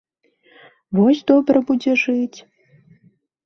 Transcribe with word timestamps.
Вось 1.01 1.21
добра 1.33 1.57
будзе 1.69 1.91
жыць! 2.07 2.39